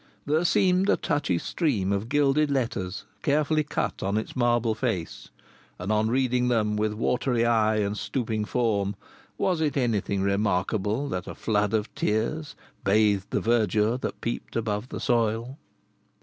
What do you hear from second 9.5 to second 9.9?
it